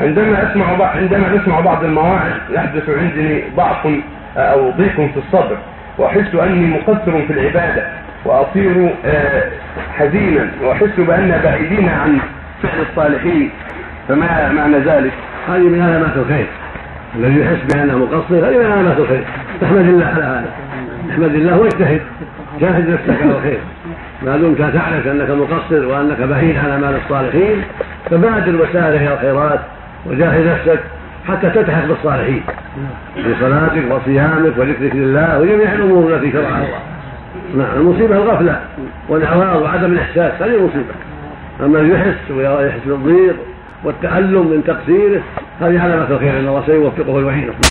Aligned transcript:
عندما 0.00 0.50
أسمع 0.50 0.74
بعض 0.74 0.96
عندما 0.96 1.40
اسمع 1.42 1.60
بعض 1.60 1.84
المواعظ 1.84 2.32
يحدث 2.50 2.90
عندي 2.90 3.44
ضعف 3.56 3.86
أو 4.36 4.70
ضيق 4.70 4.94
في 4.94 5.16
الصدر 5.16 5.58
وأحس 5.98 6.34
أني 6.34 6.66
مقصر 6.66 7.26
في 7.26 7.32
العبادة 7.32 7.86
وأصير 8.24 8.90
آه، 9.04 9.42
حزينا 9.98 10.48
وأحس 10.62 10.96
بأن 10.98 11.40
بعيدين 11.44 11.88
عن 11.88 12.18
فعل 12.62 12.80
الصالحين. 12.90 13.50
فما 14.08 14.52
معنى 14.52 14.78
ذلك؟ 14.78 15.12
هذه 15.48 15.58
من 15.58 15.82
علامات 15.82 16.16
الخير. 16.16 16.46
الذي 17.16 17.40
يحس 17.40 17.74
بأنه 17.74 17.98
مقصر 17.98 18.48
هذه 18.48 18.58
من 18.58 18.72
علامات 18.72 18.98
الخير. 18.98 19.24
تحمد 19.60 19.78
الله 19.78 20.06
على 20.06 20.24
هذا. 20.24 20.50
احمد 21.10 21.34
الله 21.34 21.58
واجتهد. 21.58 22.00
جاهد 22.60 22.90
نفسك 22.90 23.22
على 23.22 23.30
الخير. 23.30 23.58
ما 24.22 24.36
دمت 24.36 24.58
تعرف 24.58 25.06
أنك 25.06 25.30
مقصر 25.30 25.86
وأنك 25.86 26.20
بعيد 26.20 26.56
عن 26.58 26.70
أعمال 26.70 26.96
الصالحين 27.04 27.62
فبادر 28.10 28.62
وسارع 28.62 29.00
إلى 29.00 29.14
الخيرات. 29.14 29.60
وجاهد 30.06 30.46
نفسك 30.46 30.80
حتى 31.28 31.50
تلتحق 31.50 31.86
بالصالحين. 31.86 32.42
في 33.14 33.34
صلاتك 33.40 33.82
وصيامك 33.90 34.52
وذكرك 34.58 34.94
لله 34.94 35.40
وجميع 35.40 35.72
الأمور 35.72 36.14
التي 36.14 36.32
شرعها 36.32 36.64
الله. 36.64 36.78
نعم 37.56 37.76
المصيبة 37.76 38.16
الغفلة 38.16 38.60
والأعراض 39.08 39.62
وعدم 39.62 39.92
الإحساس 39.92 40.42
هذه 40.42 40.66
مصيبة. 40.66 40.94
أما 41.60 41.80
يحس 41.80 42.30
ويحس 42.30 42.80
بالضيق 42.86 43.36
والتألم 43.84 44.46
من 44.46 44.64
تقصيره 44.66 45.20
هذه 45.60 45.82
علامة 45.82 46.06
الخير 46.10 46.38
ان 46.38 46.48
الله 46.48 46.62
سيوفقه 46.66 47.10
ويعينه 47.10 47.52